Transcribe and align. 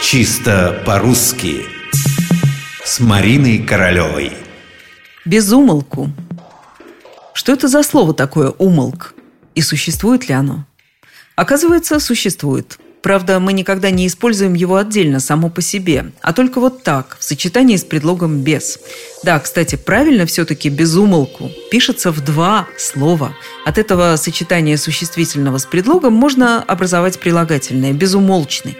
Чисто 0.00 0.82
по-русски 0.86 1.66
С 2.84 3.00
Мариной 3.00 3.58
Королевой 3.58 4.32
Безумолку 5.24 6.10
Что 7.34 7.52
это 7.52 7.68
за 7.68 7.82
слово 7.82 8.14
такое 8.14 8.50
«умолк»? 8.50 9.14
И 9.54 9.60
существует 9.60 10.28
ли 10.28 10.34
оно? 10.34 10.64
Оказывается, 11.36 12.00
существует– 12.00 12.78
Правда, 13.02 13.38
мы 13.38 13.52
никогда 13.52 13.90
не 13.90 14.06
используем 14.06 14.54
его 14.54 14.76
отдельно, 14.76 15.20
само 15.20 15.50
по 15.50 15.62
себе, 15.62 16.12
а 16.20 16.32
только 16.32 16.60
вот 16.60 16.82
так, 16.82 17.16
в 17.20 17.24
сочетании 17.24 17.76
с 17.76 17.84
предлогом 17.84 18.42
«без». 18.42 18.78
Да, 19.22 19.38
кстати, 19.38 19.76
правильно 19.76 20.26
все-таки 20.26 20.68
«безумолку» 20.68 21.50
пишется 21.70 22.10
в 22.10 22.20
два 22.24 22.66
слова. 22.76 23.34
От 23.64 23.78
этого 23.78 24.16
сочетания 24.16 24.76
существительного 24.76 25.58
с 25.58 25.66
предлогом 25.66 26.12
можно 26.12 26.62
образовать 26.62 27.18
прилагательное 27.20 27.92
«безумолчный». 27.92 28.76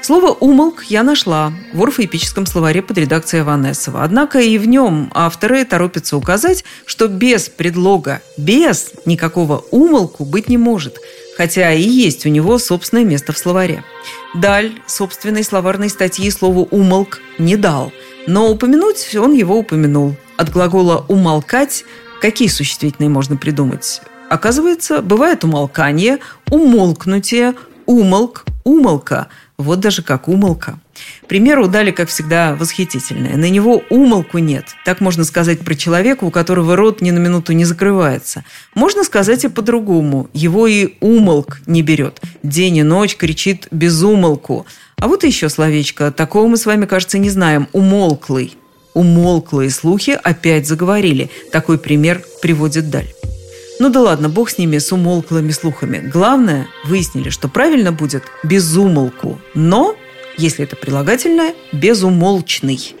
Слово 0.00 0.32
«умолк» 0.32 0.84
я 0.88 1.04
нашла 1.04 1.52
в 1.72 1.80
орфоэпическом 1.80 2.44
словаре 2.46 2.82
под 2.82 2.98
редакцией 2.98 3.44
Ванессова. 3.44 4.02
Однако 4.02 4.40
и 4.40 4.58
в 4.58 4.66
нем 4.66 5.12
авторы 5.14 5.64
торопятся 5.64 6.16
указать, 6.16 6.64
что 6.86 7.06
без 7.06 7.48
предлога 7.48 8.20
«без» 8.36 8.92
никакого 9.04 9.64
«умолку» 9.70 10.24
быть 10.24 10.48
не 10.48 10.58
может– 10.58 10.96
хотя 11.36 11.72
и 11.72 11.82
есть 11.82 12.26
у 12.26 12.28
него 12.28 12.58
собственное 12.58 13.04
место 13.04 13.32
в 13.32 13.38
словаре. 13.38 13.84
Даль 14.34 14.72
собственной 14.86 15.44
словарной 15.44 15.88
статьи 15.88 16.30
слову 16.30 16.68
«умолк» 16.70 17.20
не 17.38 17.56
дал, 17.56 17.92
но 18.26 18.50
упомянуть 18.50 19.14
он 19.16 19.32
его 19.32 19.58
упомянул. 19.58 20.16
От 20.36 20.50
глагола 20.50 21.04
«умолкать» 21.08 21.84
какие 22.20 22.48
существительные 22.48 23.10
можно 23.10 23.36
придумать? 23.36 24.00
Оказывается, 24.30 25.02
бывает 25.02 25.44
умолкание, 25.44 26.18
умолкнутие, 26.48 27.54
умолк, 27.84 28.44
умолка. 28.64 29.28
Вот 29.58 29.80
даже 29.80 30.02
как 30.02 30.28
умолка. 30.28 30.78
Примеры 31.32 31.64
удали, 31.64 31.92
как 31.92 32.10
всегда, 32.10 32.54
восхитительные. 32.56 33.38
На 33.38 33.48
него 33.48 33.82
умолку 33.88 34.36
нет. 34.36 34.66
Так 34.84 35.00
можно 35.00 35.24
сказать 35.24 35.60
про 35.60 35.74
человека, 35.74 36.24
у 36.24 36.30
которого 36.30 36.76
рот 36.76 37.00
ни 37.00 37.10
на 37.10 37.16
минуту 37.20 37.54
не 37.54 37.64
закрывается. 37.64 38.44
Можно 38.74 39.02
сказать 39.02 39.42
и 39.44 39.48
по-другому. 39.48 40.28
Его 40.34 40.66
и 40.66 40.96
умолк 41.00 41.62
не 41.64 41.80
берет. 41.80 42.20
День 42.42 42.76
и 42.76 42.82
ночь 42.82 43.16
кричит 43.16 43.66
без 43.70 44.02
умолку. 44.02 44.66
А 44.98 45.08
вот 45.08 45.24
еще 45.24 45.48
словечко. 45.48 46.12
Такого 46.12 46.48
мы 46.48 46.58
с 46.58 46.66
вами, 46.66 46.84
кажется, 46.84 47.16
не 47.16 47.30
знаем. 47.30 47.66
Умолклый. 47.72 48.54
Умолклые 48.92 49.70
слухи 49.70 50.20
опять 50.22 50.68
заговорили. 50.68 51.30
Такой 51.50 51.78
пример 51.78 52.22
приводит 52.42 52.90
Даль. 52.90 53.08
Ну 53.78 53.88
да 53.88 54.00
ладно, 54.00 54.28
бог 54.28 54.50
с 54.50 54.58
ними, 54.58 54.76
с 54.76 54.92
умолклыми 54.92 55.50
слухами. 55.50 55.98
Главное, 55.98 56.68
выяснили, 56.84 57.30
что 57.30 57.48
правильно 57.48 57.90
будет 57.90 58.24
без 58.44 58.76
умолку. 58.76 59.40
Но 59.54 59.96
если 60.36 60.64
это 60.64 60.76
прилагательное, 60.76 61.54
безумолчный. 61.72 62.96